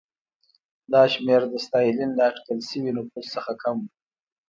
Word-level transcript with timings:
دا 0.91 1.01
شمېر 1.13 1.41
د 1.49 1.53
ستالین 1.65 2.11
له 2.17 2.23
اټکل 2.29 2.59
شوي 2.69 2.91
نفوس 2.97 3.25
څخه 3.35 3.51
کم 3.63 3.75
و. 3.81 3.85